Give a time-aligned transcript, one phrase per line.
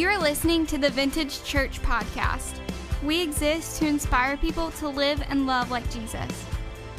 [0.00, 2.58] You're listening to the Vintage Church Podcast.
[3.02, 6.26] We exist to inspire people to live and love like Jesus.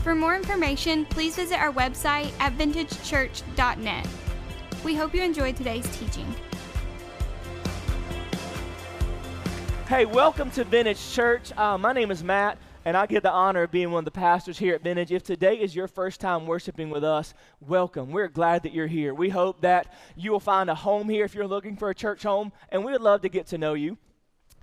[0.03, 4.07] For more information, please visit our website at vintagechurch.net.
[4.85, 6.31] We hope you enjoyed today's teaching.
[9.87, 11.51] Hey, welcome to Vintage Church.
[11.57, 14.11] Uh, my name is Matt, and I get the honor of being one of the
[14.11, 15.11] pastors here at Vintage.
[15.11, 18.11] If today is your first time worshiping with us, welcome.
[18.11, 19.13] We're glad that you're here.
[19.13, 22.23] We hope that you will find a home here if you're looking for a church
[22.23, 23.97] home, and we would love to get to know you.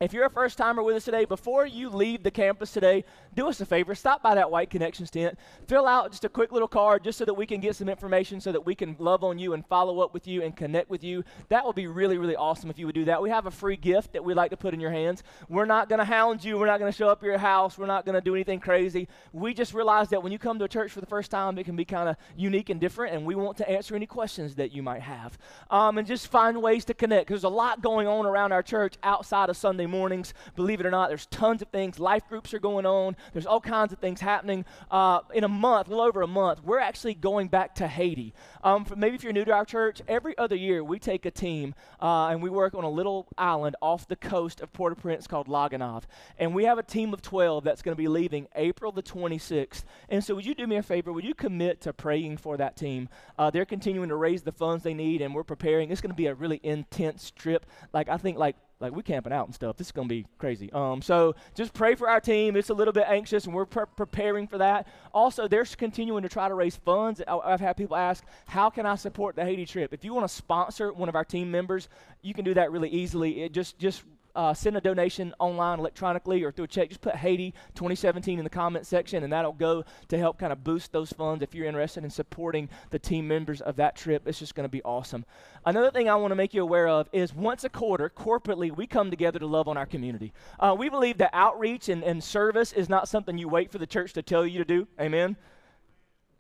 [0.01, 3.49] If you're a first timer with us today, before you leave the campus today, do
[3.49, 3.97] us a favor.
[3.97, 5.37] Stop by that White Connections tent.
[5.67, 8.41] Fill out just a quick little card just so that we can get some information
[8.41, 11.03] so that we can love on you and follow up with you and connect with
[11.03, 11.25] you.
[11.49, 13.21] That would be really, really awesome if you would do that.
[13.21, 15.25] We have a free gift that we'd like to put in your hands.
[15.49, 16.59] We're not going to hound you.
[16.59, 17.77] We're not going to show up at your house.
[17.77, 19.09] We're not going to do anything crazy.
[19.33, 21.65] We just realize that when you come to a church for the first time, it
[21.65, 24.71] can be kind of unique and different, and we want to answer any questions that
[24.71, 25.37] you might have.
[25.71, 27.27] Um, and just find ways to connect.
[27.27, 30.35] Because there's a lot going on around our church outside of Sunday mornings.
[30.57, 31.99] Believe it or not, there's tons of things.
[31.99, 33.17] Life groups are going on.
[33.33, 34.65] There's all kinds of things happening.
[34.91, 38.35] Uh, in a month, a little over a month, we're actually going back to Haiti.
[38.63, 41.75] Um, maybe if you're new to our church, every other year we take a team
[42.01, 45.69] uh, and we work on a little island off the coast of Port-au-Prince called La
[45.69, 46.05] Gonâve.
[46.39, 49.85] And we have a team of 12 that's going to be leaving April the 26th.
[50.09, 51.13] And so would you do me a favor?
[51.13, 53.09] Would you commit to praying for that team?
[53.39, 55.91] Uh, they're continuing to raise the funds they need, and we're preparing.
[55.91, 57.67] It's going to be a really intense trip.
[57.93, 59.77] Like I think like like we're camping out and stuff.
[59.77, 60.73] This is gonna be crazy.
[60.73, 62.57] Um, so just pray for our team.
[62.57, 64.87] It's a little bit anxious, and we're pre- preparing for that.
[65.13, 67.21] Also, they're continuing to try to raise funds.
[67.27, 70.29] I- I've had people ask, "How can I support the Haiti trip?" If you want
[70.29, 71.89] to sponsor one of our team members,
[72.23, 73.43] you can do that really easily.
[73.43, 74.05] It just just
[74.39, 76.89] uh, send a donation online electronically or through a check.
[76.91, 80.63] Just put Haiti 2017 in the comment section, and that'll go to help kind of
[80.63, 84.29] boost those funds if you're interested in supporting the team members of that trip.
[84.29, 85.25] It's just going to be awesome.
[85.67, 88.87] Another thing I want to make you aware of is once a quarter, corporately, we
[88.87, 90.33] come together to love on our community.
[90.61, 93.89] Uh, we believe that outreach and, and service is not something you wait for the
[93.89, 94.87] church to tell you to do.
[95.01, 95.37] Amen?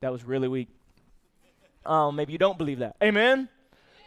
[0.03, 0.69] That was really weak.
[1.85, 2.95] Um, maybe you don't believe that.
[3.03, 3.49] Amen?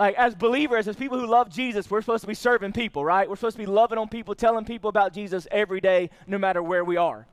[0.01, 3.29] Like as believers, as people who love Jesus, we're supposed to be serving people, right?
[3.29, 6.63] We're supposed to be loving on people, telling people about Jesus every day, no matter
[6.63, 7.27] where we are.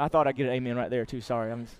[0.00, 1.20] I thought I'd get an amen right there too.
[1.20, 1.66] Sorry, I'm.
[1.66, 1.76] Just,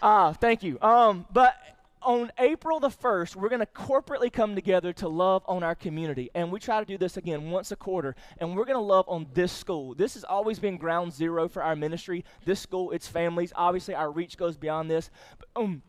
[0.00, 0.78] ah, thank you.
[0.80, 1.56] Um, but
[2.00, 6.30] on April the 1st, we're going to corporately come together to love on our community.
[6.32, 8.14] And we try to do this again once a quarter.
[8.38, 9.96] And we're going to love on this school.
[9.96, 12.24] This has always been ground zero for our ministry.
[12.44, 13.52] This school, its families.
[13.56, 15.10] Obviously, our reach goes beyond this.
[15.40, 15.82] But, um,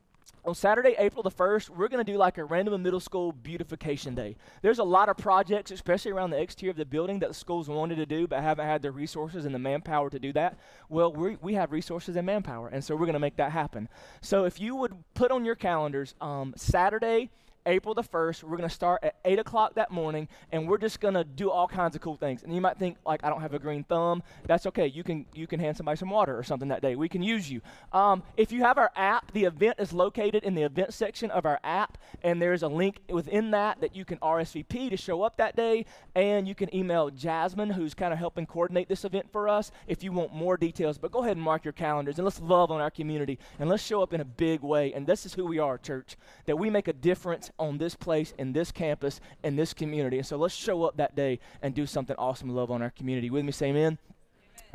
[0.45, 4.13] on Saturday, April the 1st, we're going to do like a random middle school beautification
[4.13, 4.35] day.
[4.61, 7.67] There's a lot of projects, especially around the exterior of the building, that the schools
[7.67, 10.57] wanted to do but haven't had the resources and the manpower to do that.
[10.87, 13.89] Well, we we have resources and manpower, and so we're going to make that happen.
[14.21, 17.31] So if you would put on your calendars um, Saturday,
[17.65, 18.43] April the 1st.
[18.43, 21.49] We're going to start at 8 o'clock that morning, and we're just going to do
[21.49, 22.43] all kinds of cool things.
[22.43, 24.23] And you might think, like, I don't have a green thumb.
[24.45, 24.87] That's okay.
[24.87, 26.95] You can, you can hand somebody some water or something that day.
[26.95, 27.61] We can use you.
[27.91, 31.45] Um, if you have our app, the event is located in the event section of
[31.45, 35.37] our app, and there's a link within that that you can RSVP to show up
[35.37, 39.49] that day, and you can email Jasmine, who's kind of helping coordinate this event for
[39.49, 40.97] us, if you want more details.
[40.97, 43.83] But go ahead and mark your calendars, and let's love on our community, and let's
[43.83, 44.93] show up in a big way.
[44.93, 46.15] And this is who we are, church,
[46.45, 50.17] that we make a difference on this place, in this campus, in this community.
[50.17, 53.29] And so let's show up that day and do something awesome love on our community.
[53.29, 53.97] With me, say amen.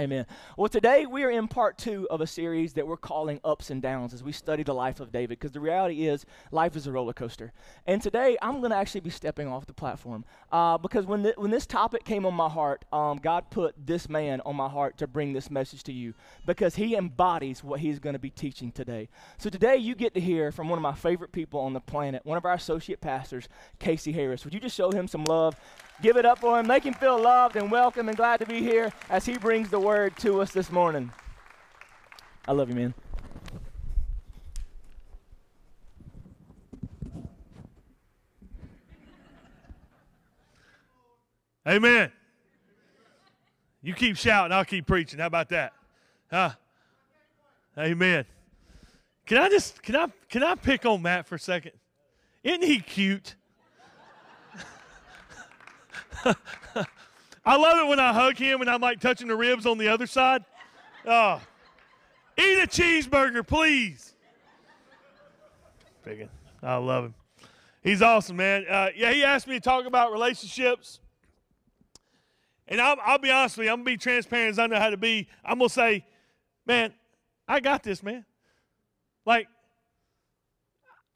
[0.01, 0.25] Amen.
[0.57, 3.83] Well, today we are in part two of a series that we're calling Ups and
[3.83, 6.93] Downs as we study the life of David, because the reality is life is a
[6.93, 7.53] roller coaster.
[7.87, 11.37] And today I'm going to actually be stepping off the platform uh, because when, th-
[11.37, 14.97] when this topic came on my heart, um, God put this man on my heart
[14.99, 16.15] to bring this message to you
[16.47, 19.11] because he embodies what he's going to be teaching today.
[19.37, 22.25] So today you get to hear from one of my favorite people on the planet,
[22.25, 24.47] one of our associate pastors, Casey Harris.
[24.47, 25.57] Would you just show him some love?
[26.03, 26.67] Give it up for him.
[26.67, 29.79] Make him feel loved and welcome and glad to be here as he brings the
[29.79, 31.13] word to us this morning.
[32.49, 32.95] I love you, man.
[41.67, 42.11] Amen.
[43.83, 45.21] You keep shouting, I'll keep preaching.
[45.21, 45.73] How about that?
[46.31, 46.51] Huh?
[47.79, 48.25] Amen.
[49.27, 51.73] Can I just can I can I pick on Matt for a second?
[52.43, 53.37] Isn't he cute?
[57.45, 59.89] I love it when I hug him and I'm like touching the ribs on the
[59.89, 60.45] other side.
[61.07, 61.41] Oh,
[62.37, 64.15] eat a cheeseburger, please.
[66.05, 66.29] Picking.
[66.63, 67.15] I love him.
[67.83, 68.67] He's awesome, man.
[68.69, 71.01] Uh, yeah, he asked me to talk about relationships.
[72.69, 74.79] And I'll, I'll be honest with you, I'm going to be transparent as I know
[74.79, 75.29] how to be.
[75.45, 76.05] I'm going to say,
[76.67, 76.93] man,
[77.49, 78.25] I got this, man.
[79.25, 79.49] Like,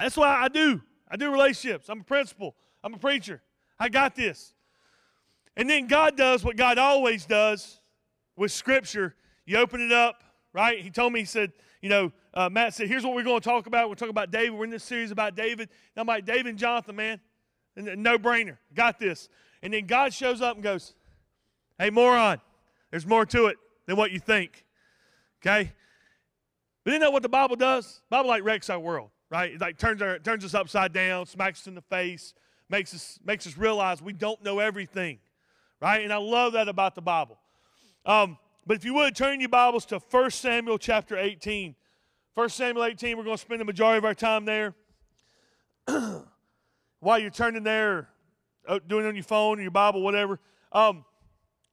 [0.00, 0.80] that's why I do.
[1.08, 1.88] I do relationships.
[1.88, 3.42] I'm a principal, I'm a preacher.
[3.78, 4.53] I got this.
[5.56, 7.80] And then God does what God always does
[8.36, 9.14] with Scripture.
[9.46, 10.22] You open it up,
[10.52, 10.80] right?
[10.80, 13.48] He told me, he said, you know, uh, Matt said, here's what we're going to
[13.48, 13.88] talk about.
[13.88, 14.52] We're talking about David.
[14.52, 15.68] We're in this series about David.
[15.94, 17.20] Now, I'm like, David and Jonathan, man,
[17.76, 18.56] no brainer.
[18.74, 19.28] Got this.
[19.62, 20.94] And then God shows up and goes,
[21.78, 22.40] hey, moron,
[22.90, 23.56] there's more to it
[23.86, 24.64] than what you think.
[25.40, 25.72] Okay?
[26.84, 28.00] But you know what the Bible does?
[28.08, 29.52] The Bible like wrecks our world, right?
[29.52, 32.34] It like turns, our, turns us upside down, smacks us in the face,
[32.68, 35.18] makes us, makes us realize we don't know everything,
[35.80, 36.02] right?
[36.02, 37.38] And I love that about the Bible.
[38.06, 41.74] Um, but if you would, turn your Bibles to 1 Samuel chapter 18.
[42.34, 44.74] 1 Samuel 18, we're going to spend the majority of our time there.
[47.00, 48.08] While you're turning there,
[48.66, 50.40] uh, doing it on your phone or your Bible, whatever,
[50.72, 51.04] um,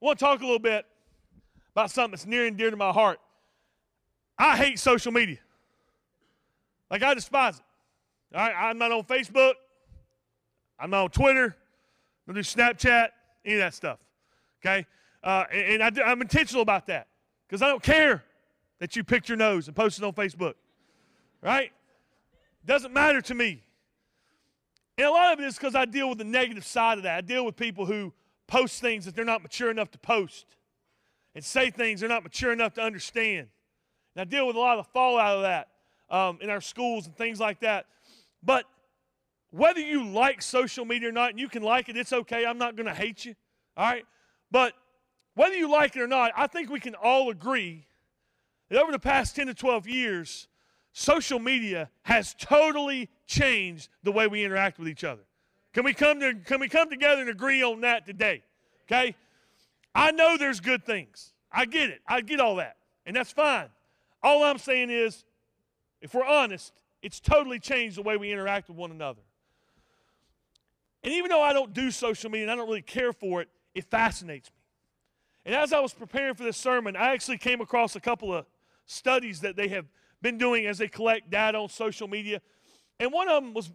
[0.02, 0.86] I want to talk a little bit
[1.72, 3.20] about something that's near and dear to my heart.
[4.38, 5.38] I hate social media.
[6.90, 8.36] Like, I despise it.
[8.36, 9.54] I, I'm not on Facebook.
[10.80, 11.56] I'm not on Twitter.
[12.28, 13.10] I don't do Snapchat,
[13.46, 14.00] any of that stuff.
[14.64, 14.86] Okay?
[15.24, 17.08] Uh, and, I, am intentional about that
[17.48, 18.24] because I don't care
[18.80, 20.56] that you picked your nose and posted on Facebook.
[21.42, 21.72] Right?
[22.66, 23.64] Doesn't matter to me.
[24.98, 27.18] And a lot of it is because I deal with the negative side of that.
[27.18, 28.14] I deal with people who
[28.48, 30.46] post things that they're not mature enough to post
[31.34, 33.48] and say things they're not mature enough to understand.
[34.16, 35.70] And I deal with a lot of the fallout of that
[36.10, 37.86] um, in our schools and things like that.
[38.44, 38.66] But
[39.52, 42.46] whether you like social media or not, and you can like it, it's okay.
[42.46, 43.36] I'm not going to hate you.
[43.78, 44.06] All right?
[44.50, 44.74] But
[45.36, 47.86] whether you like it or not, I think we can all agree
[48.70, 50.48] that over the past 10 to 12 years,
[50.94, 55.22] social media has totally changed the way we interact with each other.
[55.74, 58.44] Can we come, to, can we come together and agree on that today?
[58.86, 59.16] Okay?
[59.94, 61.34] I know there's good things.
[61.52, 62.02] I get it.
[62.08, 62.78] I get all that.
[63.06, 63.68] And that's fine.
[64.24, 65.26] All I'm saying is,
[66.02, 69.22] if we're honest, it's totally changed the way we interact with one another.
[71.04, 73.50] And even though I don't do social media and I don't really care for it,
[73.74, 74.56] it fascinates me.
[75.46, 78.46] And as I was preparing for this sermon, I actually came across a couple of
[78.86, 79.86] studies that they have
[80.22, 82.42] been doing as they collect data on social media.
[83.00, 83.72] And one of them was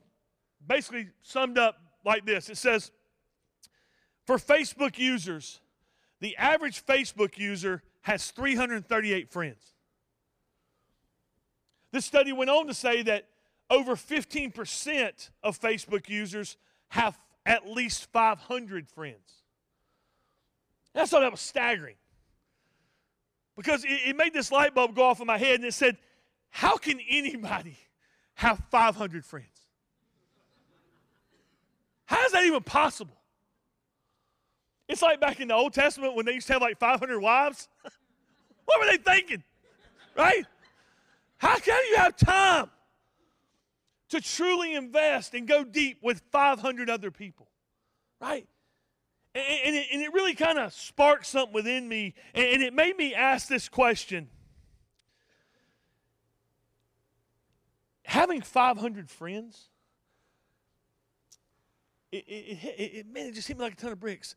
[0.64, 2.92] basically summed up like this it says,
[4.24, 5.60] for Facebook users,
[6.20, 9.74] the average Facebook user has 338 friends.
[11.92, 13.26] This study went on to say that
[13.68, 16.56] over 15% of Facebook users
[16.88, 19.42] have at least 500 friends.
[20.94, 21.96] I thought that was staggering
[23.54, 25.98] because it, it made this light bulb go off in my head and it said,
[26.50, 27.76] How can anybody
[28.34, 29.46] have 500 friends?
[32.06, 33.16] How is that even possible?
[34.88, 37.68] It's like back in the Old Testament when they used to have like 500 wives.
[38.64, 39.42] what were they thinking?
[40.16, 40.46] Right?
[41.38, 42.70] How can you have time
[44.10, 47.48] to truly invest and go deep with 500 other people?
[48.20, 48.46] Right?
[49.34, 52.72] And, and, it, and it, really kind of sparked something within me, and, and it
[52.72, 54.28] made me ask this question
[58.06, 59.68] Having 500 friends,
[62.12, 64.36] it, it, it, it, man, it just hit me like a ton of bricks.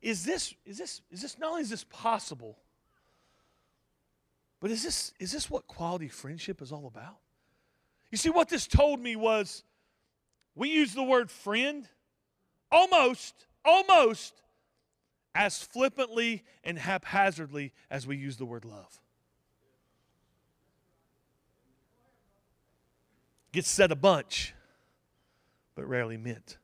[0.00, 2.58] Is this, is this, is this, not only is this possible,
[4.58, 7.18] but is this, is this what quality friendship is all about?
[8.14, 9.64] You see, what this told me was
[10.54, 11.88] we use the word friend
[12.70, 14.40] almost, almost
[15.34, 19.00] as flippantly and haphazardly as we use the word love.
[23.50, 24.54] Gets said a bunch,
[25.74, 26.58] but rarely meant.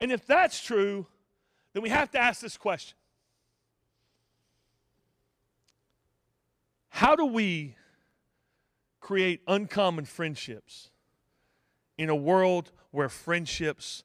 [0.00, 1.06] And if that's true,
[1.74, 2.96] then we have to ask this question
[6.88, 7.76] How do we
[9.02, 10.90] create uncommon friendships
[11.98, 14.04] in a world where friendships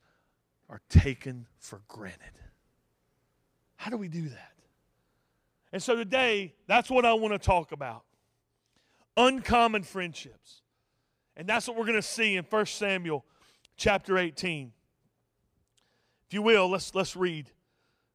[0.69, 2.33] are taken for granted?
[3.77, 4.53] How do we do that?
[5.71, 8.03] And so today, that's what I want to talk about
[9.15, 10.61] uncommon friendships.
[11.35, 13.25] And that's what we're going to see in 1 Samuel
[13.75, 14.71] chapter 18.
[16.27, 17.49] If you will, let's, let's read,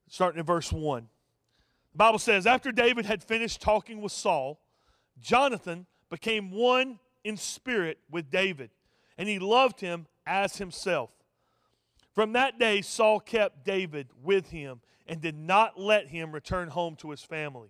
[0.07, 1.07] starting in verse 1.
[1.91, 4.59] The Bible says, After David had finished talking with Saul,
[5.19, 8.69] Jonathan became one in spirit with David,
[9.17, 11.09] and he loved him as himself.
[12.13, 16.95] From that day, Saul kept David with him and did not let him return home
[16.97, 17.69] to his family.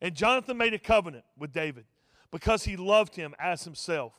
[0.00, 1.84] And Jonathan made a covenant with David
[2.30, 4.14] because he loved him as himself.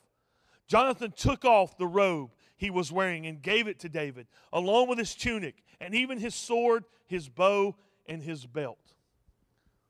[0.67, 4.99] Jonathan took off the robe he was wearing and gave it to David, along with
[4.99, 8.93] his tunic, and even his sword, his bow, and his belt.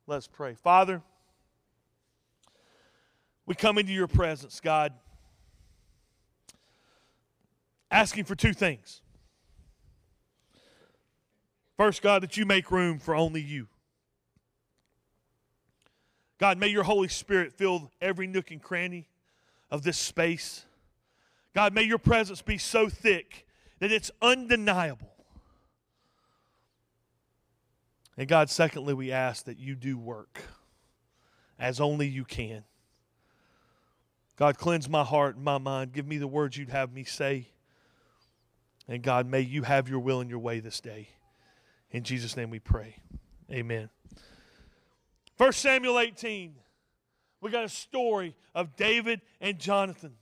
[0.08, 0.56] Let's pray.
[0.56, 1.01] Father,
[3.46, 4.94] we come into your presence, God,
[7.92, 9.02] asking for two things.
[11.78, 13.68] First, God, that you make room for only you.
[16.38, 19.08] God, may your Holy Spirit fill every nook and cranny
[19.70, 20.66] of this space.
[21.54, 23.46] God, may your presence be so thick
[23.80, 25.14] that it's undeniable.
[28.18, 30.42] And God, secondly, we ask that you do work
[31.60, 32.64] as only you can.
[34.36, 35.94] God, cleanse my heart and my mind.
[35.94, 37.48] Give me the words you'd have me say.
[38.88, 41.10] And God, may you have your will and your way this day.
[41.92, 42.98] In Jesus' name we pray.
[43.51, 43.89] Amen.
[45.38, 46.56] 1 Samuel 18,
[47.42, 50.13] we got a story of David and Jonathan.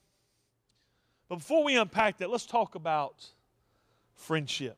[1.27, 3.25] But before we unpack that, let's talk about
[4.13, 4.77] friendship.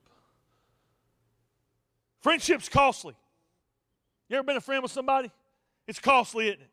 [2.21, 3.15] Friendship's costly.
[4.29, 5.31] You ever been a friend with somebody?
[5.87, 6.69] It's costly, isn't it?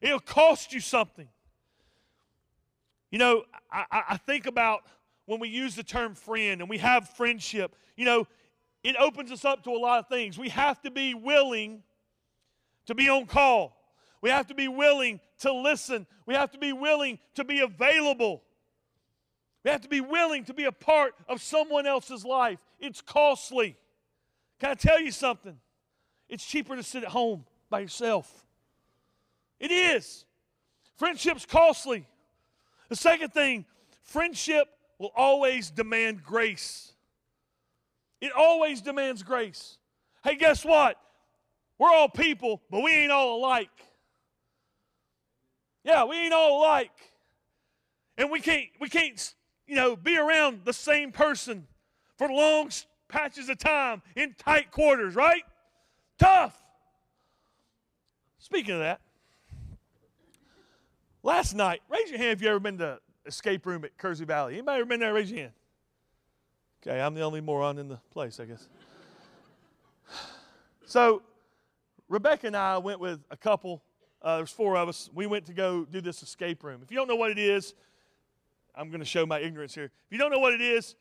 [0.00, 1.28] It'll cost you something.
[3.10, 4.82] You know, I, I think about
[5.26, 8.26] when we use the term friend and we have friendship, you know,
[8.82, 10.38] it opens us up to a lot of things.
[10.38, 11.82] We have to be willing
[12.86, 13.76] to be on call.
[14.20, 16.06] We have to be willing to listen.
[16.26, 18.42] We have to be willing to be available.
[19.64, 22.58] We have to be willing to be a part of someone else's life.
[22.78, 23.76] It's costly.
[24.60, 25.58] Can I tell you something?
[26.28, 28.44] It's cheaper to sit at home by yourself.
[29.60, 30.24] It is.
[30.96, 32.06] Friendship's costly.
[32.88, 33.64] The second thing,
[34.02, 34.68] friendship
[34.98, 36.92] will always demand grace.
[38.20, 39.78] It always demands grace.
[40.24, 40.96] Hey, guess what?
[41.78, 43.70] We're all people, but we ain't all alike.
[45.84, 46.90] Yeah, we ain't all alike.
[48.16, 49.34] And we can't we can't,
[49.66, 51.68] you know, be around the same person
[52.16, 52.70] for long
[53.08, 55.44] patches of time in tight quarters, right?
[56.18, 56.60] Tough.
[58.38, 59.00] Speaking of that,
[61.22, 64.54] last night, raise your hand if you ever been to escape room at Kersey Valley.
[64.54, 65.12] Anybody ever been there?
[65.12, 65.52] Raise your hand.
[66.82, 68.68] Okay, I'm the only moron in the place, I guess.
[70.86, 71.20] So,
[72.08, 73.82] Rebecca and I went with a couple.
[74.22, 75.10] Uh, there's four of us.
[75.12, 76.80] We went to go do this escape room.
[76.82, 77.74] If you don't know what it is,
[78.74, 79.84] I'm going to show my ignorance here.
[79.84, 80.94] If you don't know what it is,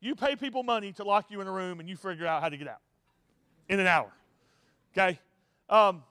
[0.00, 2.50] you pay people money to lock you in a room and you figure out how
[2.50, 2.80] to get out
[3.68, 4.12] in an hour.
[4.92, 5.18] Okay?
[5.68, 6.04] Um,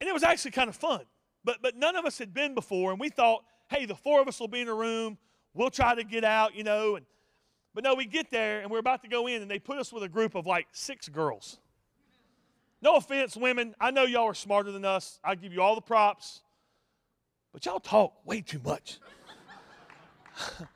[0.00, 1.00] and it was actually kind of fun.
[1.44, 4.28] But, but none of us had been before, and we thought, hey, the four of
[4.28, 5.18] us will be in a room.
[5.52, 6.96] We'll try to get out, you know.
[6.96, 7.06] And,
[7.74, 9.92] but no, we get there, and we're about to go in, and they put us
[9.92, 11.58] with a group of like six girls.
[12.80, 13.74] No offense, women.
[13.80, 15.18] I know y'all are smarter than us.
[15.24, 16.42] I give you all the props.
[17.52, 18.98] But y'all talk way too much.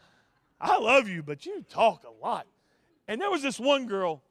[0.60, 2.46] I love you, but you talk a lot.
[3.06, 4.22] And there was this one girl.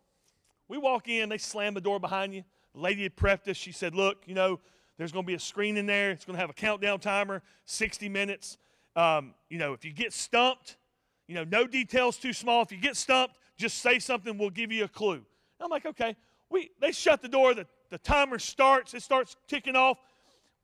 [0.67, 2.43] We walk in, they slam the door behind you.
[2.73, 3.57] The lady had prepped us.
[3.57, 4.59] She said, Look, you know,
[4.97, 6.11] there's going to be a screen in there.
[6.11, 8.57] It's going to have a countdown timer, 60 minutes.
[8.95, 10.77] Um, you know, if you get stumped,
[11.27, 12.63] you know, no details too small.
[12.63, 14.37] If you get stumped, just say something.
[14.37, 15.13] We'll give you a clue.
[15.15, 15.23] And
[15.61, 16.15] I'm like, okay.
[16.49, 17.53] We they shut the door.
[17.53, 18.93] The, the timer starts.
[18.93, 19.97] It starts ticking off.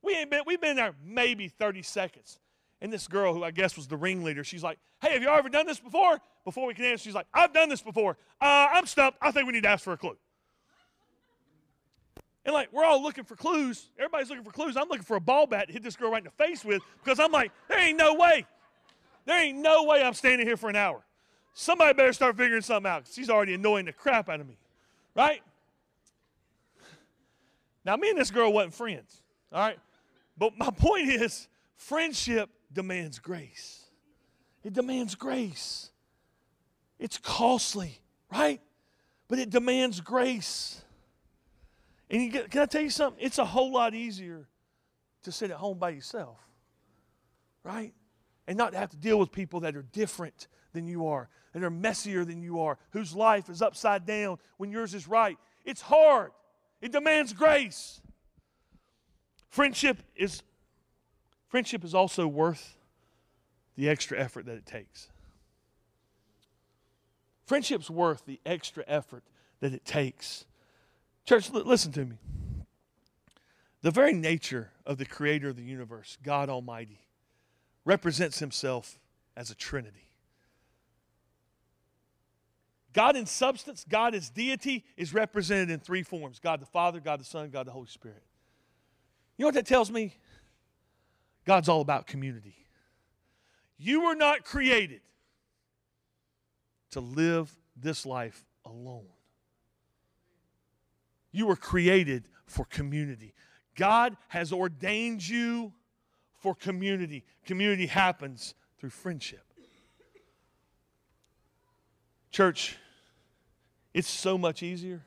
[0.01, 0.41] We ain't been.
[0.45, 2.39] We've been there maybe 30 seconds.
[2.81, 5.49] And this girl, who I guess was the ringleader, she's like, "Hey, have you ever
[5.49, 8.17] done this before?" Before we can answer, she's like, "I've done this before.
[8.41, 9.17] Uh, I'm stumped.
[9.21, 10.17] I think we need to ask for a clue."
[12.45, 13.89] And like we're all looking for clues.
[13.97, 14.75] Everybody's looking for clues.
[14.75, 16.81] I'm looking for a ball bat to hit this girl right in the face with
[17.03, 18.45] because I'm like, there ain't no way.
[19.25, 21.03] There ain't no way I'm standing here for an hour.
[21.53, 24.57] Somebody better start figuring something out because she's already annoying the crap out of me.
[25.15, 25.41] Right?
[27.85, 29.21] Now, me and this girl wasn't friends.
[29.51, 29.79] All right?
[30.37, 33.85] But my point is, friendship demands grace.
[34.63, 35.91] It demands grace.
[36.97, 37.99] It's costly,
[38.31, 38.61] right?
[39.27, 40.82] But it demands grace.
[42.13, 43.21] And get, can I tell you something?
[43.25, 44.47] It's a whole lot easier
[45.23, 46.37] to sit at home by yourself,
[47.63, 47.91] right?
[48.47, 51.71] And not have to deal with people that are different than you are, that are
[51.71, 55.39] messier than you are, whose life is upside down when yours is right.
[55.65, 56.31] It's hard,
[56.81, 57.99] it demands grace.
[59.49, 60.43] Friendship is
[61.47, 62.77] friendship is also worth
[63.75, 65.09] the extra effort that it takes.
[67.45, 69.23] Friendship's worth the extra effort
[69.61, 70.45] that it takes
[71.25, 72.17] Church, listen to me.
[73.81, 77.01] The very nature of the creator of the universe, God Almighty,
[77.85, 78.97] represents himself
[79.35, 80.07] as a trinity.
[82.93, 87.19] God in substance, God as deity, is represented in three forms God the Father, God
[87.19, 88.23] the Son, God the Holy Spirit.
[89.37, 90.15] You know what that tells me?
[91.45, 92.55] God's all about community.
[93.77, 95.01] You were not created
[96.91, 99.07] to live this life alone.
[101.33, 103.33] You were created for community.
[103.75, 105.73] God has ordained you
[106.39, 107.25] for community.
[107.45, 109.43] Community happens through friendship.
[112.31, 112.77] Church,
[113.93, 115.03] It's so much easier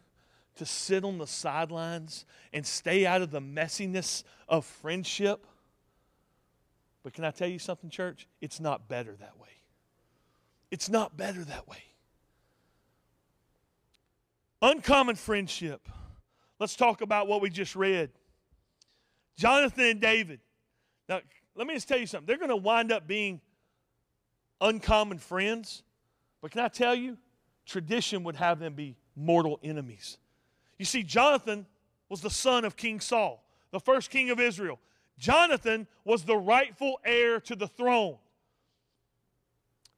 [0.57, 5.47] to sit on the sidelines and stay out of the messiness of friendship.
[7.03, 8.27] But can I tell you something, church?
[8.41, 9.49] It's not better that way.
[10.71, 11.83] It's not better that way.
[14.63, 15.89] Uncommon friendship.
[16.59, 18.11] Let's talk about what we just read.
[19.37, 20.41] Jonathan and David.
[21.09, 21.21] Now,
[21.55, 22.27] let me just tell you something.
[22.27, 23.41] They're going to wind up being
[24.61, 25.83] uncommon friends.
[26.41, 27.19] But can I tell you,
[27.67, 30.19] tradition would have them be mortal enemies.
[30.79, 31.67] You see, Jonathan
[32.09, 34.79] was the son of King Saul, the first king of Israel.
[35.19, 38.17] Jonathan was the rightful heir to the throne.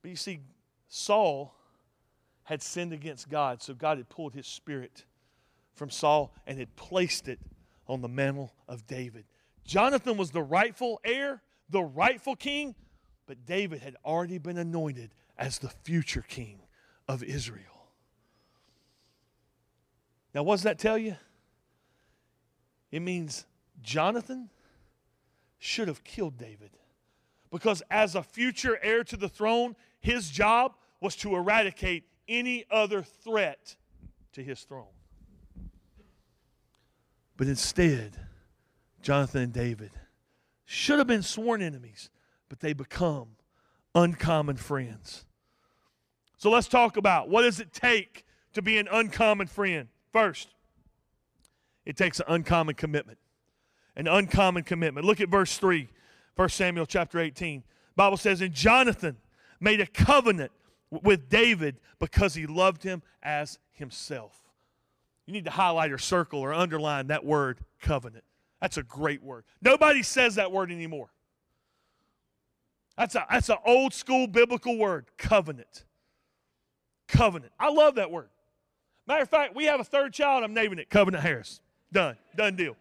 [0.01, 0.41] But you see,
[0.89, 1.55] Saul
[2.45, 5.05] had sinned against God, so God had pulled his spirit
[5.79, 7.39] from Saul and had placed it
[7.87, 9.25] on the mantle of David.
[9.65, 12.75] Jonathan was the rightful heir, the rightful king,
[13.27, 16.61] but David had already been anointed as the future king
[17.07, 17.63] of Israel.
[20.35, 21.17] Now, what does that tell you?
[22.91, 23.47] It means
[23.83, 24.51] Jonathan
[25.59, 26.71] should have killed David.
[27.51, 33.03] Because as a future heir to the throne, his job was to eradicate any other
[33.03, 33.77] threat
[34.33, 34.87] to his throne.
[37.39, 38.17] But instead,
[39.01, 39.93] Jonathan and David
[40.67, 42.11] should have been sworn enemies,
[42.51, 43.29] but they become
[43.95, 45.25] uncommon friends.
[46.37, 49.89] So let's talk about what does it take to be an uncommon friend?
[50.13, 50.49] First,
[51.87, 53.19] it takes an uncommon commitment.
[53.97, 55.07] An uncommon commitment.
[55.07, 55.89] Look at verse 3,
[56.35, 57.63] 1 Samuel chapter 18.
[57.97, 59.17] Bible says, And Jonathan
[59.61, 60.51] made a covenant
[60.91, 64.48] with David because he loved him as himself.
[65.29, 68.25] You need to highlight or circle or underline that word covenant.
[68.63, 69.45] That's a great word.
[69.61, 71.11] Nobody says that word anymore.
[72.97, 75.85] That's a that's an old school biblical word, covenant.
[77.09, 77.53] Covenant.
[77.61, 78.31] I love that word.
[79.07, 80.45] Matter of fact, we have a third child.
[80.45, 81.61] I'm naming it Covenant Harris.
[81.93, 82.17] Done.
[82.35, 82.75] Done deal.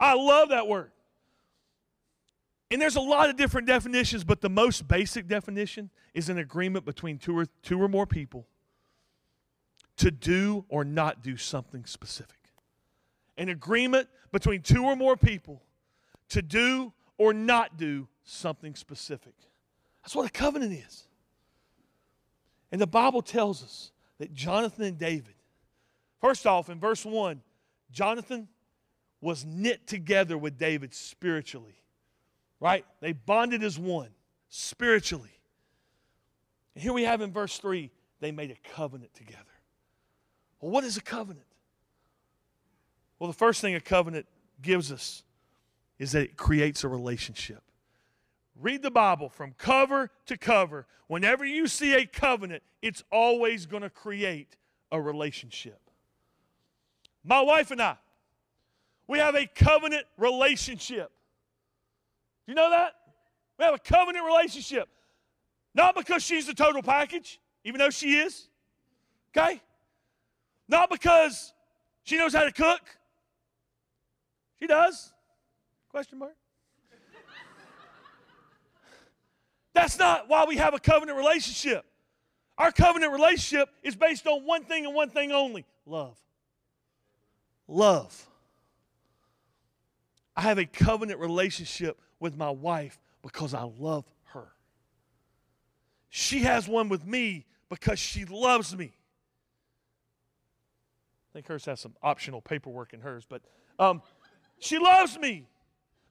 [0.00, 0.90] I love that word.
[2.72, 6.84] And there's a lot of different definitions, but the most basic definition is an agreement
[6.84, 8.48] between two or, two or more people
[10.02, 12.38] to do or not do something specific.
[13.36, 15.62] An agreement between two or more people
[16.28, 19.34] to do or not do something specific.
[20.02, 21.06] That's what a covenant is.
[22.70, 25.34] And the Bible tells us that Jonathan and David,
[26.20, 27.42] first off, in verse 1,
[27.90, 28.48] Jonathan
[29.20, 31.82] was knit together with David spiritually
[32.62, 32.86] right?
[33.00, 34.10] They bonded as one
[34.48, 35.36] spiritually.
[36.74, 39.42] And here we have in verse 3 they made a covenant together.
[40.62, 41.44] Well, what is a covenant?
[43.18, 44.26] Well, the first thing a covenant
[44.62, 45.24] gives us
[45.98, 47.62] is that it creates a relationship.
[48.58, 50.86] Read the Bible from cover to cover.
[51.08, 54.56] Whenever you see a covenant, it's always going to create
[54.90, 55.80] a relationship.
[57.24, 57.96] My wife and I,
[59.08, 61.10] we have a covenant relationship.
[62.46, 62.94] Do you know that?
[63.58, 64.88] We have a covenant relationship.
[65.74, 68.48] Not because she's the total package, even though she is.
[69.36, 69.60] Okay?
[70.72, 71.52] Not because
[72.02, 72.80] she knows how to cook.
[74.58, 75.12] She does.
[75.90, 76.34] Question mark.
[79.74, 81.84] That's not why we have a covenant relationship.
[82.56, 86.16] Our covenant relationship is based on one thing and one thing only love.
[87.68, 88.26] Love.
[90.34, 94.48] I have a covenant relationship with my wife because I love her.
[96.08, 98.94] She has one with me because she loves me.
[101.32, 103.40] I think hers has some optional paperwork in hers, but
[103.78, 104.02] um,
[104.58, 105.46] she loves me.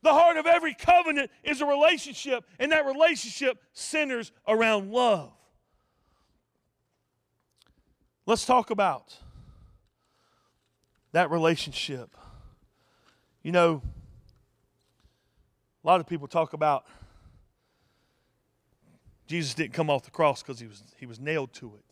[0.02, 5.32] The heart of every covenant is a relationship, and that relationship centers around love.
[8.26, 9.16] Let's talk about
[11.12, 12.16] that relationship.
[13.44, 13.84] You know,
[15.84, 16.86] a lot of people talk about
[19.28, 21.86] Jesus didn't come off the cross because he was, he was nailed to it.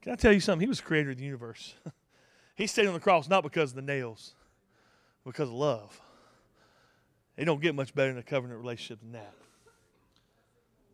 [0.00, 0.60] Can I tell you something?
[0.60, 1.74] He was the creator of the universe.
[2.58, 4.34] he stayed on the cross not because of the nails,
[5.24, 6.00] because of love.
[7.36, 9.32] They don't get much better in a covenant relationship than that.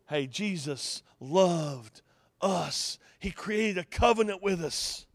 [0.07, 2.03] Hey, Jesus loved
[2.39, 2.99] us.
[3.17, 5.07] He created a covenant with us.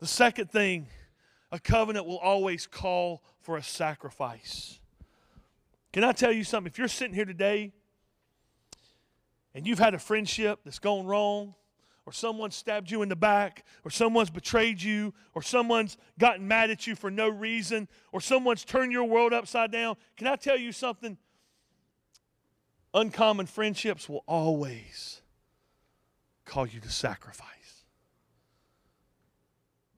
[0.00, 0.88] The second thing,
[1.52, 4.80] a covenant will always call for a sacrifice.
[5.92, 6.72] Can I tell you something?
[6.72, 7.72] If you're sitting here today
[9.54, 11.54] and you've had a friendship that's gone wrong,
[12.08, 16.70] or someone stabbed you in the back, or someone's betrayed you, or someone's gotten mad
[16.70, 20.56] at you for no reason, or someone's turned your world upside down, can I tell
[20.56, 21.18] you something?
[22.94, 25.20] Uncommon friendships will always
[26.46, 27.84] call you to sacrifice.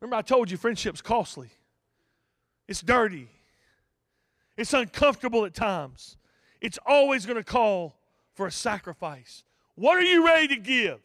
[0.00, 1.50] Remember, I told you friendship's costly,
[2.66, 3.28] it's dirty,
[4.56, 6.16] it's uncomfortable at times.
[6.60, 7.94] It's always going to call
[8.34, 9.44] for a sacrifice.
[9.76, 10.98] What are you ready to give?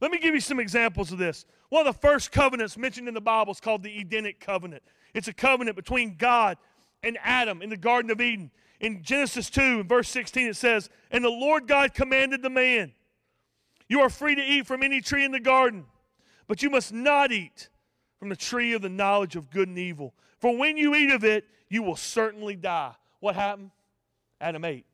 [0.00, 1.46] Let me give you some examples of this.
[1.68, 4.82] One of the first covenants mentioned in the Bible is called the Edenic covenant.
[5.14, 6.58] It's a covenant between God
[7.02, 8.50] and Adam in the Garden of Eden.
[8.80, 12.92] In Genesis 2, verse 16, it says, And the Lord God commanded the man,
[13.88, 15.84] You are free to eat from any tree in the garden,
[16.48, 17.68] but you must not eat
[18.18, 20.14] from the tree of the knowledge of good and evil.
[20.38, 22.92] For when you eat of it, you will certainly die.
[23.20, 23.70] What happened?
[24.40, 24.86] Adam ate.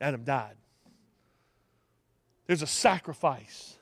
[0.00, 0.56] Adam died.
[2.46, 3.76] There's a sacrifice.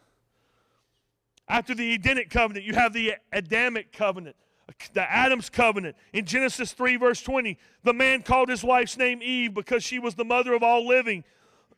[1.49, 4.37] After the Edenic covenant, you have the Adamic covenant,
[4.93, 5.97] the Adam's covenant.
[6.13, 10.15] In Genesis 3, verse 20, the man called his wife's name Eve because she was
[10.15, 11.25] the mother of all living.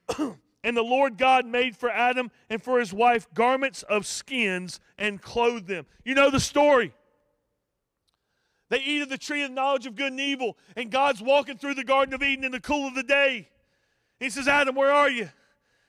[0.64, 5.22] and the Lord God made for Adam and for his wife garments of skins and
[5.22, 5.86] clothed them.
[6.04, 6.92] You know the story.
[8.70, 11.74] They eat of the tree of knowledge of good and evil, and God's walking through
[11.74, 13.48] the Garden of Eden in the cool of the day.
[14.20, 15.28] He says, Adam, where are you?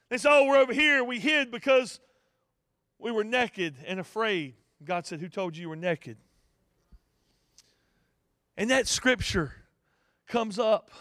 [0.10, 1.04] They say, Oh, we're over here.
[1.04, 2.00] We hid because
[3.02, 4.54] we were naked and afraid.
[4.84, 6.18] God said, Who told you you were naked?
[8.58, 9.54] And that scripture
[10.28, 10.92] comes up.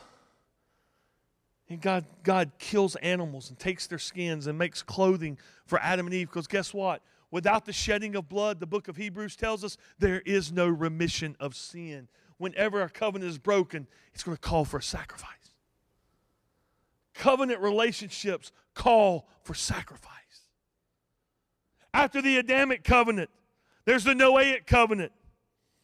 [1.69, 6.15] And God, God kills animals and takes their skins and makes clothing for Adam and
[6.15, 6.29] Eve.
[6.29, 7.03] Because guess what?
[7.31, 11.37] Without the shedding of blood, the book of Hebrews tells us there is no remission
[11.39, 12.09] of sin.
[12.39, 15.29] Whenever a covenant is broken, it's going to call for a sacrifice.
[17.15, 20.20] Covenant relationships call for sacrifice.
[21.93, 23.31] After the Adamic covenant,
[23.85, 25.13] there's the Noahic covenant.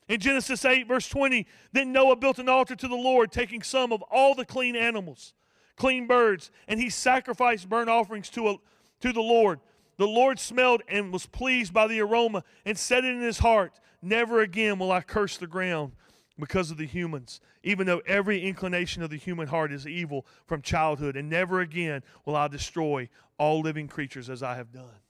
[0.09, 3.93] In Genesis 8, verse 20, then Noah built an altar to the Lord, taking some
[3.93, 5.35] of all the clean animals,
[5.77, 8.57] clean birds, and he sacrificed burnt offerings to, a,
[9.01, 9.59] to the Lord.
[9.97, 13.73] The Lord smelled and was pleased by the aroma and said it in his heart,
[14.01, 15.93] Never again will I curse the ground
[16.39, 20.63] because of the humans, even though every inclination of the human heart is evil from
[20.63, 25.01] childhood, and never again will I destroy all living creatures as I have done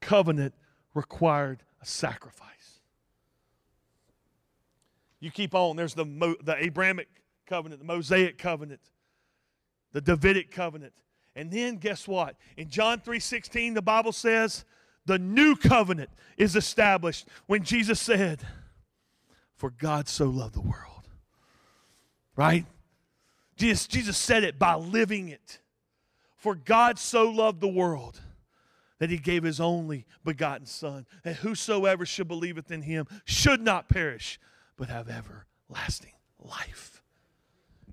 [0.00, 0.54] covenant
[0.94, 2.80] required a sacrifice.
[5.20, 5.76] You keep on.
[5.76, 7.08] There's the, Mo, the Abrahamic
[7.46, 8.80] covenant, the Mosaic covenant,
[9.92, 10.94] the Davidic covenant.
[11.36, 12.36] And then guess what?
[12.56, 14.64] In John 3:16, the Bible says
[15.06, 18.40] the new covenant is established when Jesus said,
[19.56, 21.08] For God so loved the world.
[22.36, 22.66] Right?
[23.56, 25.60] Jesus, Jesus said it by living it.
[26.36, 28.20] For God so loved the world
[29.00, 33.88] that he gave his only begotten Son, that whosoever should believeth in him should not
[33.88, 34.38] perish,
[34.76, 37.02] but have everlasting life.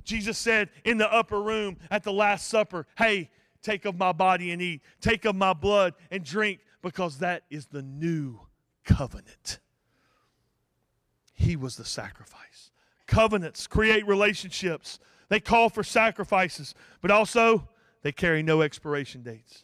[0.04, 3.30] Jesus said in the upper room at the Last Supper, Hey,
[3.62, 7.68] take of my body and eat, take of my blood and drink, because that is
[7.68, 8.40] the new
[8.84, 9.60] covenant.
[11.34, 12.72] He was the sacrifice.
[13.06, 17.70] Covenants create relationships, they call for sacrifices, but also
[18.02, 19.64] they carry no expiration dates.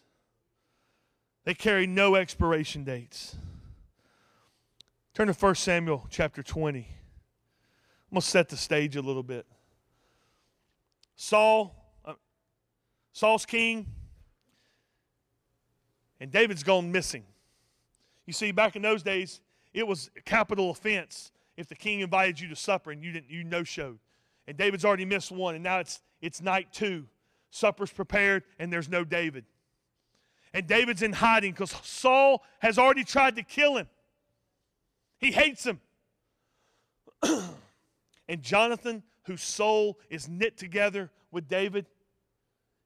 [1.46, 3.36] They carry no expiration dates.
[5.14, 6.80] Turn to 1 Samuel chapter 20.
[6.80, 6.86] I'm
[8.12, 9.46] going to set the stage a little bit.
[11.16, 11.76] Saul,
[12.06, 12.14] uh,
[13.12, 13.88] Saul's king,
[16.20, 17.24] and David's gone missing.
[18.26, 19.42] You see, back in those days,
[19.74, 23.30] it was a capital offense if the king invited you to supper and you didn't
[23.30, 24.00] you no showed.
[24.48, 27.06] And David's already missed one, and now it's it's night two.
[27.52, 29.46] Supper's prepared, and there's no David
[30.54, 33.88] and David's in hiding because Saul has already tried to kill him.
[35.18, 35.80] He hates him.
[38.28, 41.88] and Jonathan, whose soul is knit together with David,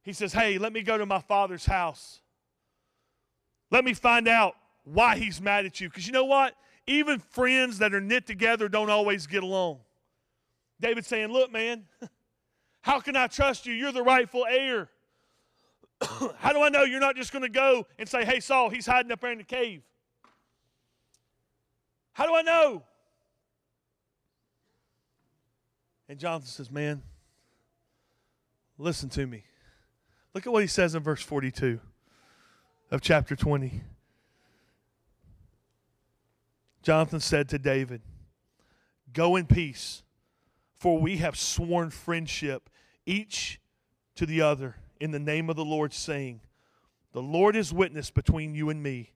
[0.02, 2.20] he says, Hey, let me go to my father's house.
[3.70, 4.54] Let me find out
[4.84, 5.90] why he's mad at you.
[5.90, 6.54] Because you know what?
[6.86, 9.80] Even friends that are knit together don't always get along.
[10.80, 11.84] David's saying, Look, man,
[12.80, 13.74] how can I trust you?
[13.74, 14.88] You're the rightful heir.
[16.38, 18.86] How do I know you're not just going to go and say, hey, Saul, he's
[18.86, 19.82] hiding up there in the cave?
[22.12, 22.82] How do I know?
[26.08, 27.02] And Jonathan says, man,
[28.78, 29.44] listen to me.
[30.34, 31.80] Look at what he says in verse 42
[32.90, 33.82] of chapter 20.
[36.82, 38.00] Jonathan said to David,
[39.12, 40.02] Go in peace,
[40.76, 42.70] for we have sworn friendship
[43.04, 43.60] each
[44.14, 46.40] to the other in the name of the Lord, saying,
[47.12, 49.12] The Lord is witness between you and me,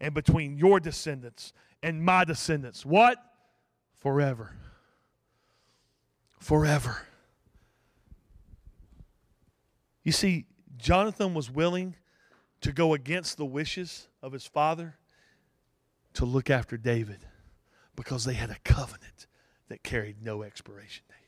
[0.00, 2.84] and between your descendants and my descendants.
[2.84, 3.18] What?
[3.98, 4.52] Forever.
[6.38, 7.06] Forever.
[10.02, 10.46] You see,
[10.76, 11.96] Jonathan was willing
[12.60, 14.96] to go against the wishes of his father
[16.14, 17.18] to look after David
[17.94, 19.26] because they had a covenant
[19.68, 21.25] that carried no expiration date.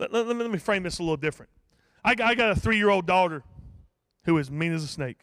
[0.00, 1.50] Let, let, let me frame this a little different.
[2.02, 3.42] I, I got a three year old daughter
[4.24, 5.18] who is mean as a snake.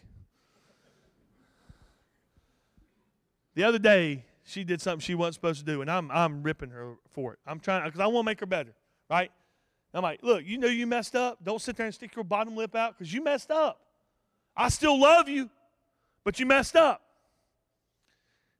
[3.55, 6.69] The other day, she did something she wasn't supposed to do, and I'm, I'm ripping
[6.69, 7.39] her for it.
[7.47, 8.73] I'm trying, because I want to make her better,
[9.09, 9.31] right?
[9.95, 11.43] I'm like, look, you know you messed up.
[11.43, 13.81] Don't sit there and stick your bottom lip out because you messed up.
[14.55, 15.49] I still love you,
[16.23, 17.01] but you messed up.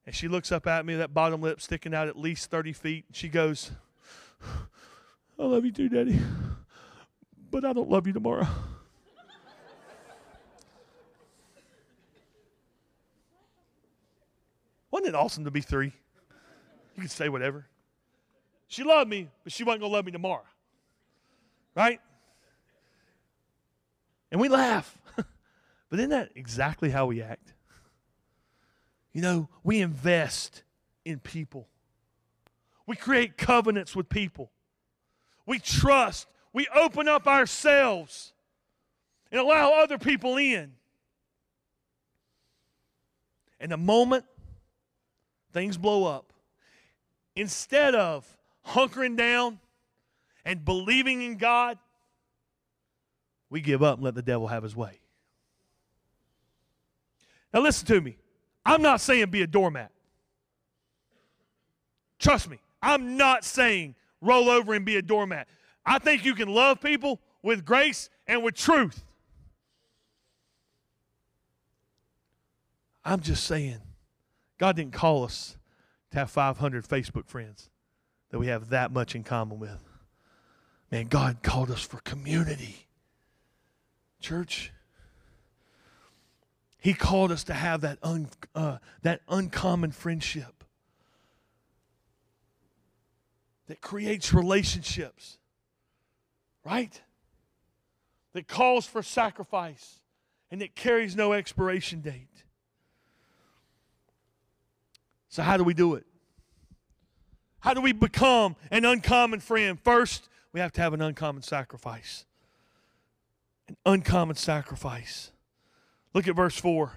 [0.07, 3.05] And she looks up at me, that bottom lip sticking out at least 30 feet.
[3.07, 3.71] And she goes,
[5.39, 6.19] I love you too, Daddy,
[7.51, 8.47] but I don't love you tomorrow.
[14.89, 15.93] Wasn't it awesome to be three?
[16.95, 17.67] You could say whatever.
[18.67, 20.45] She loved me, but she wasn't going to love me tomorrow.
[21.75, 21.99] Right?
[24.31, 24.97] And we laugh.
[25.15, 27.53] but isn't that exactly how we act?
[29.13, 30.63] You know, we invest
[31.05, 31.67] in people,
[32.85, 34.51] we create covenants with people,
[35.47, 38.33] we trust, we open up ourselves
[39.31, 40.73] and allow other people in.
[43.59, 44.25] And the moment
[45.53, 46.31] things blow up,
[47.35, 49.59] instead of hunkering down
[50.45, 51.79] and believing in God,
[53.49, 54.99] we give up and let the devil have his way.
[57.53, 58.17] Now, listen to me.
[58.65, 59.91] I'm not saying be a doormat.
[62.19, 65.47] Trust me, I'm not saying roll over and be a doormat.
[65.85, 69.03] I think you can love people with grace and with truth.
[73.05, 73.79] I'm just saying,
[74.57, 75.55] God didn't call us
[76.11, 77.69] to have 500 Facebook friends
[78.31, 79.81] that we have that much in common with.
[80.91, 82.87] Man, God called us for community.
[84.19, 84.73] Church,
[86.79, 90.56] He called us to have that, un, uh, that uncommon friendship
[93.67, 95.37] that creates relationships,
[96.65, 97.01] right?
[98.33, 100.01] That calls for sacrifice
[100.51, 102.43] and that carries no expiration date.
[105.29, 106.05] So, how do we do it?
[107.59, 109.79] How do we become an uncommon friend?
[109.79, 112.25] First, we have to have an uncommon sacrifice.
[113.67, 115.31] An uncommon sacrifice.
[116.13, 116.93] Look at verse 4.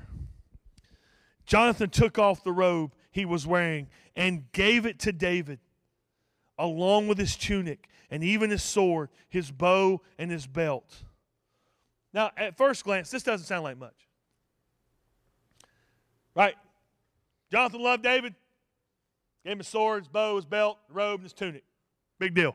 [1.44, 5.58] Jonathan took off the robe he was wearing and gave it to David,
[6.60, 11.02] along with his tunic and even his sword, his bow, and his belt.
[12.12, 13.94] Now, at first glance, this doesn't sound like much.
[16.34, 16.54] Right?
[17.50, 18.34] Jonathan loved David.
[19.44, 21.64] Gave him his sword, his bow, his belt, robe, and his tunic.
[22.18, 22.54] Big deal.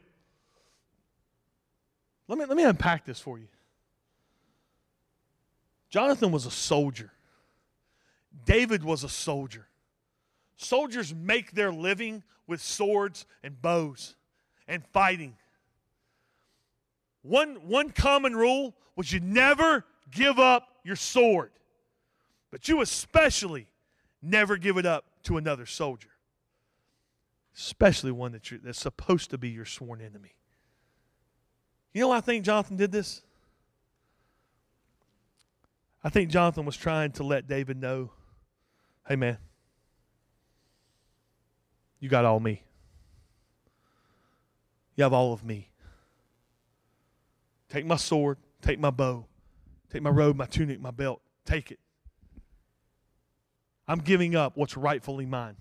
[2.28, 3.48] Let me, let me unpack this for you.
[5.90, 7.12] Jonathan was a soldier.
[8.46, 9.68] David was a soldier.
[10.58, 14.16] Soldiers make their living with swords and bows
[14.68, 15.36] and fighting.
[17.22, 21.52] One, one common rule was you never give up your sword,
[22.52, 23.68] but you especially
[24.22, 26.10] never give it up to another soldier,
[27.56, 30.36] especially one that that's supposed to be your sworn enemy.
[31.94, 33.22] You know why I think Jonathan did this?
[36.04, 38.12] I think Jonathan was trying to let David know
[39.08, 39.38] hey, man,
[42.06, 42.62] you got all me.
[44.96, 45.72] You have all of me.
[47.68, 49.26] Take my sword, take my bow,
[49.92, 51.20] take my robe, my tunic, my belt.
[51.48, 51.80] Take it.
[53.88, 55.56] I'm giving up what's rightfully mine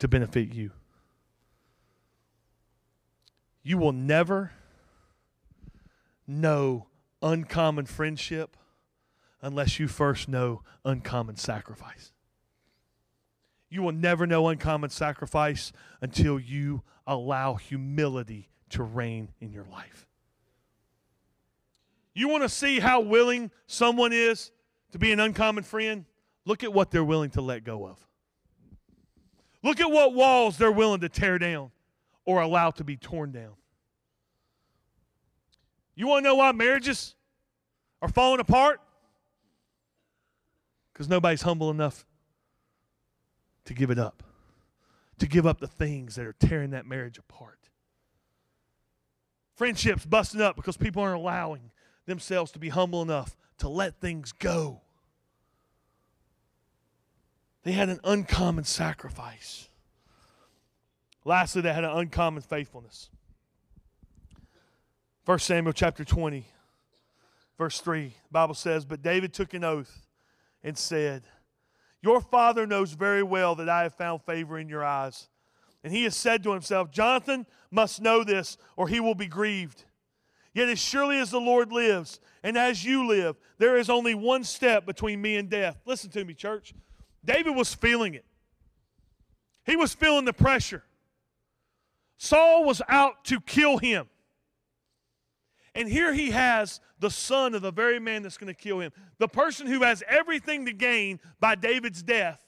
[0.00, 0.72] to benefit you.
[3.62, 4.50] You will never
[6.26, 6.88] know
[7.22, 8.56] uncommon friendship
[9.40, 12.11] unless you first know uncommon sacrifice.
[13.72, 20.06] You will never know uncommon sacrifice until you allow humility to reign in your life.
[22.12, 24.50] You want to see how willing someone is
[24.90, 26.04] to be an uncommon friend?
[26.44, 27.96] Look at what they're willing to let go of.
[29.62, 31.70] Look at what walls they're willing to tear down
[32.26, 33.54] or allow to be torn down.
[35.94, 37.14] You want to know why marriages
[38.02, 38.82] are falling apart?
[40.92, 42.04] Because nobody's humble enough
[43.64, 44.22] to give it up,
[45.18, 47.58] to give up the things that are tearing that marriage apart.
[49.54, 51.70] Friendships busting up because people aren't allowing
[52.06, 54.80] themselves to be humble enough to let things go.
[57.62, 59.68] They had an uncommon sacrifice.
[61.24, 63.08] Lastly, they had an uncommon faithfulness.
[65.24, 66.44] 1 Samuel chapter 20,
[67.56, 70.08] verse 3, the Bible says, But David took an oath
[70.64, 71.22] and said,
[72.02, 75.28] Your father knows very well that I have found favor in your eyes.
[75.84, 79.84] And he has said to himself, Jonathan must know this, or he will be grieved.
[80.54, 84.44] Yet as surely as the Lord lives, and as you live, there is only one
[84.44, 85.80] step between me and death.
[85.86, 86.74] Listen to me, church.
[87.24, 88.24] David was feeling it,
[89.64, 90.82] he was feeling the pressure.
[92.18, 94.08] Saul was out to kill him.
[95.74, 98.92] And here he has the son of the very man that's going to kill him,
[99.18, 102.40] the person who has everything to gain by David's death.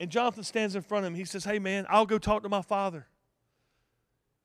[0.00, 1.16] And Jonathan stands in front of him.
[1.16, 3.06] He says, Hey, man, I'll go talk to my father.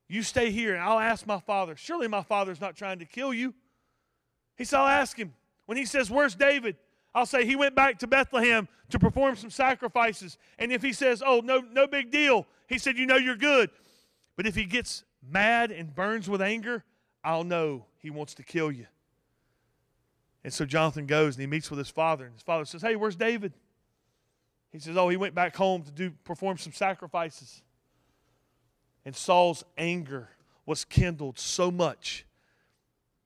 [0.07, 1.75] You stay here and I'll ask my father.
[1.75, 3.53] Surely my father's not trying to kill you.
[4.55, 5.33] He said, I'll ask him.
[5.65, 6.77] When he says, Where's David?
[7.13, 10.38] I'll say he went back to Bethlehem to perform some sacrifices.
[10.59, 13.69] And if he says, Oh, no, no big deal, he said, You know, you're good.
[14.35, 16.84] But if he gets mad and burns with anger,
[17.24, 18.88] I'll know he wants to kill you.
[20.44, 22.26] And so Jonathan goes and he meets with his father.
[22.26, 23.54] And his father says, Hey, where's David?
[24.72, 27.62] He says, Oh, he went back home to do perform some sacrifices.
[29.06, 30.30] And Saul's anger
[30.65, 32.26] was kindled so much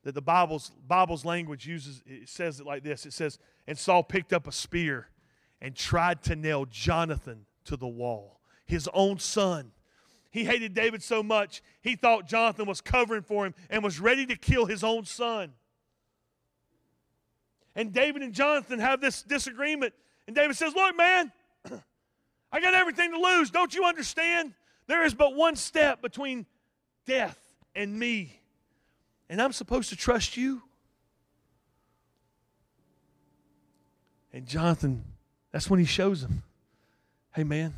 [0.02, 3.06] that the Bible's, Bible's language uses it says it like this.
[3.06, 5.08] It says, and Saul picked up a spear
[5.60, 9.72] and tried to nail Jonathan to the wall, his own son.
[10.34, 14.26] He hated David so much, he thought Jonathan was covering for him and was ready
[14.26, 15.52] to kill his own son.
[17.76, 19.94] And David and Jonathan have this disagreement.
[20.26, 21.30] And David says, Look, man,
[22.50, 23.52] I got everything to lose.
[23.52, 24.54] Don't you understand?
[24.88, 26.46] There is but one step between
[27.06, 27.38] death
[27.76, 28.40] and me.
[29.28, 30.62] And I'm supposed to trust you.
[34.32, 35.04] And Jonathan,
[35.52, 36.42] that's when he shows him,
[37.36, 37.72] Hey, man,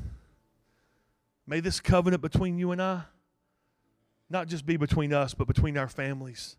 [1.46, 3.02] May this covenant between you and I
[4.28, 6.56] not just be between us, but between our families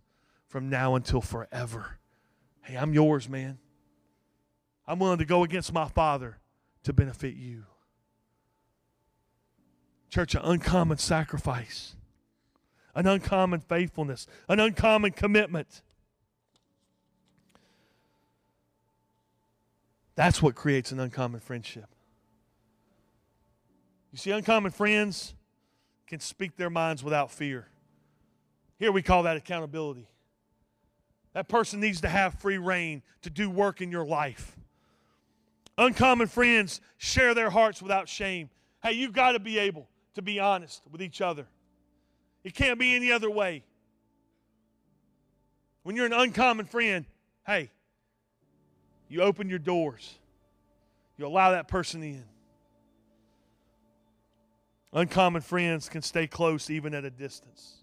[0.47, 1.97] from now until forever.
[2.62, 3.58] Hey, I'm yours, man.
[4.88, 6.38] I'm willing to go against my father
[6.84, 7.65] to benefit you.
[10.10, 11.95] Church, an uncommon sacrifice,
[12.95, 15.82] an uncommon faithfulness, an uncommon commitment.
[20.15, 21.93] That's what creates an uncommon friendship.
[24.12, 25.34] You see, uncommon friends
[26.08, 27.67] can speak their minds without fear.
[28.80, 30.08] Here we call that accountability.
[31.34, 34.58] That person needs to have free reign to do work in your life.
[35.78, 38.50] Uncommon friends share their hearts without shame.
[38.82, 41.46] Hey, you've got to be able to be honest with each other.
[42.43, 43.63] It can't be any other way.
[45.84, 47.06] When you're an uncommon friend,
[47.46, 47.70] hey,
[49.10, 50.17] you open your doors,
[51.17, 52.24] you allow that person in.
[54.93, 57.78] Uncommon friends can stay close even at a distance.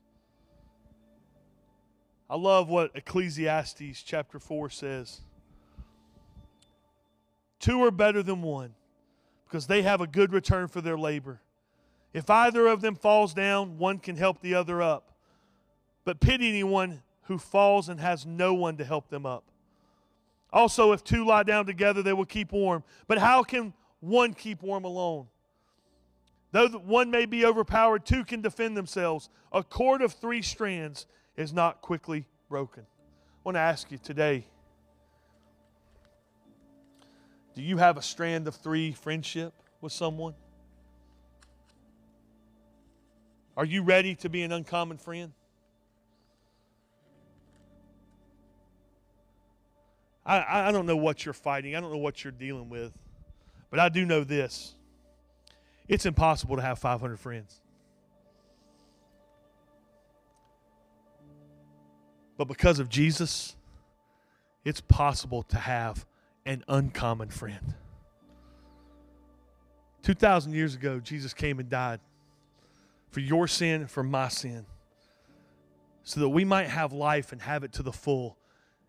[2.28, 5.20] I love what Ecclesiastes chapter 4 says.
[7.60, 8.74] Two are better than one
[9.46, 11.40] because they have a good return for their labor.
[12.12, 15.12] If either of them falls down, one can help the other up.
[16.04, 19.44] But pity anyone who falls and has no one to help them up.
[20.52, 22.84] Also, if two lie down together, they will keep warm.
[23.06, 25.26] But how can one keep warm alone?
[26.54, 29.28] Though one may be overpowered, two can defend themselves.
[29.50, 32.84] A cord of three strands is not quickly broken.
[32.84, 34.46] I want to ask you today
[37.56, 40.34] do you have a strand of three friendship with someone?
[43.56, 45.32] Are you ready to be an uncommon friend?
[50.24, 51.74] I, I don't know what you're fighting.
[51.74, 52.92] I don't know what you're dealing with.
[53.70, 54.76] But I do know this
[55.88, 57.60] it's impossible to have 500 friends.
[62.36, 63.54] But because of Jesus,
[64.64, 66.04] it's possible to have
[66.46, 67.74] an uncommon friend.
[70.02, 72.00] 2,000 years ago, Jesus came and died
[73.10, 74.66] for your sin for my sin
[76.02, 78.36] so that we might have life and have it to the full.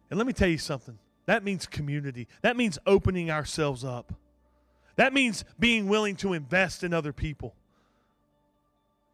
[0.10, 4.14] And let me tell you something that means community, that means opening ourselves up.
[4.96, 7.56] That means being willing to invest in other people.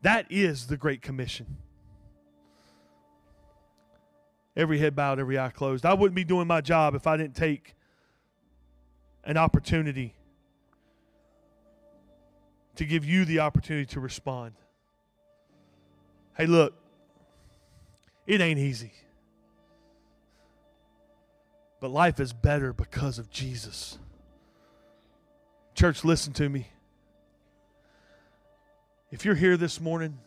[0.02, 1.58] That is the Great Commission.
[4.56, 5.86] Every head bowed, every eye closed.
[5.86, 7.76] I wouldn't be doing my job if I didn't take
[9.24, 10.16] an opportunity
[12.76, 14.54] to give you the opportunity to respond.
[16.36, 16.74] Hey, look,
[18.26, 18.94] it ain't easy.
[21.80, 23.98] But life is better because of Jesus.
[25.74, 26.68] Church, listen to me.
[29.12, 30.18] If you're here this morning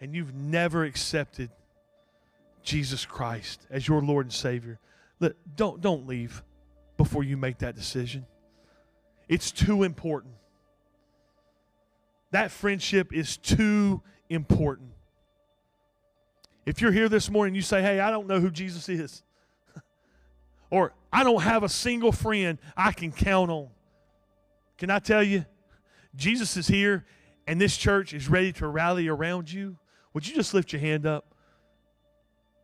[0.00, 1.50] and you've never accepted
[2.62, 4.78] Jesus Christ as your Lord and Savior,
[5.56, 6.42] don't don't leave
[6.96, 8.26] before you make that decision.
[9.28, 10.34] It's too important.
[12.30, 14.90] That friendship is too important.
[16.66, 19.22] If you're here this morning, you say, "Hey, I don't know who Jesus is."
[20.70, 23.70] or I don't have a single friend I can count on.
[24.78, 25.44] Can I tell you?
[26.16, 27.04] Jesus is here
[27.46, 29.76] and this church is ready to rally around you.
[30.14, 31.34] Would you just lift your hand up?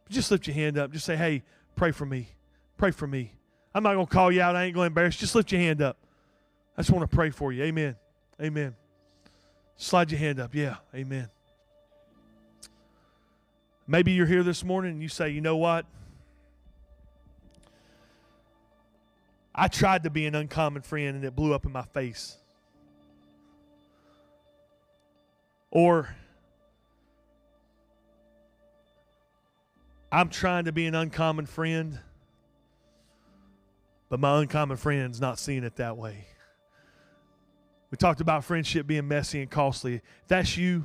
[0.08, 0.92] Just lift your hand up.
[0.92, 1.42] Just say, hey,
[1.76, 2.28] pray for me.
[2.76, 3.32] Pray for me.
[3.74, 4.56] I'm not going to call you out.
[4.56, 5.16] I ain't going to embarrass.
[5.16, 5.96] Just lift your hand up.
[6.76, 7.64] I just want to pray for you.
[7.64, 7.96] Amen.
[8.40, 8.74] Amen.
[9.76, 10.54] Slide your hand up.
[10.54, 10.76] Yeah.
[10.94, 11.28] Amen.
[13.86, 15.86] Maybe you're here this morning and you say, you know what?
[19.54, 22.36] I tried to be an uncommon friend and it blew up in my face.
[25.70, 26.08] Or
[30.10, 31.98] I'm trying to be an uncommon friend,
[34.08, 36.26] but my uncommon friend's not seeing it that way.
[37.90, 39.96] We talked about friendship being messy and costly.
[39.96, 40.84] If that's you,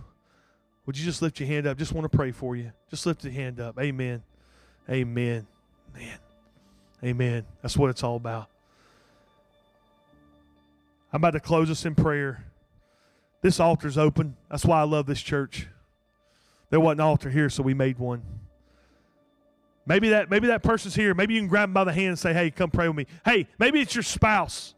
[0.86, 1.78] would you just lift your hand up?
[1.78, 2.72] Just want to pray for you.
[2.89, 3.80] Just lift your hand up.
[3.80, 4.24] Amen.
[4.89, 5.45] Amen.
[5.93, 6.17] Man.
[7.03, 7.45] Amen.
[7.61, 8.49] That's what it's all about.
[11.12, 12.45] I'm about to close us in prayer.
[13.41, 14.36] This altar's open.
[14.49, 15.68] That's why I love this church.
[16.70, 18.22] There wasn't an altar here, so we made one.
[19.86, 21.16] Maybe that maybe that person's here.
[21.16, 23.07] Maybe you can grab them by the hand and say, "Hey, come pray with me."
[23.26, 24.76] Hey, maybe it's your spouse.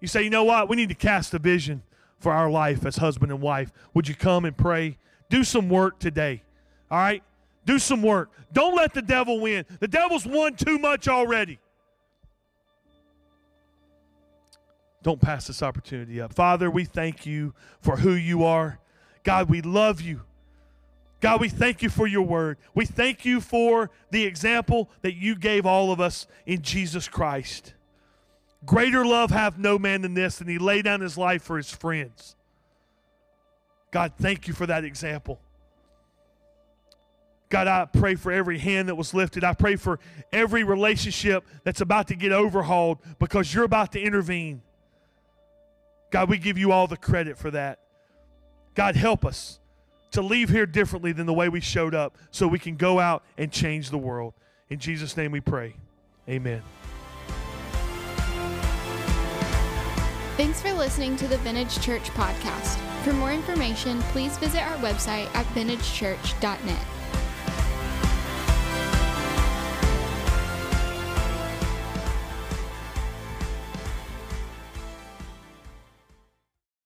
[0.00, 0.68] You say, "You know what?
[0.68, 1.82] We need to cast a vision
[2.20, 3.72] for our life as husband and wife.
[3.94, 4.98] Would you come and pray?
[5.28, 6.42] Do some work today.
[6.90, 7.22] All right?
[7.64, 8.30] Do some work.
[8.52, 9.64] Don't let the devil win.
[9.80, 11.58] The devil's won too much already.
[15.02, 16.32] Don't pass this opportunity up.
[16.32, 18.78] Father, we thank you for who you are.
[19.22, 20.22] God, we love you.
[21.20, 22.58] God, we thank you for your word.
[22.74, 27.74] We thank you for the example that you gave all of us in Jesus Christ.
[28.64, 31.70] Greater love hath no man than this, and he laid down his life for his
[31.70, 32.36] friends.
[33.90, 35.40] God, thank you for that example.
[37.48, 39.42] God, I pray for every hand that was lifted.
[39.42, 39.98] I pray for
[40.32, 44.60] every relationship that's about to get overhauled because you're about to intervene.
[46.10, 47.80] God, we give you all the credit for that.
[48.74, 49.60] God, help us
[50.12, 53.24] to leave here differently than the way we showed up so we can go out
[53.36, 54.34] and change the world.
[54.70, 55.74] In Jesus' name we pray.
[56.28, 56.62] Amen.
[60.36, 62.78] Thanks for listening to the Vintage Church podcast.
[63.02, 66.97] For more information, please visit our website at vintagechurch.net.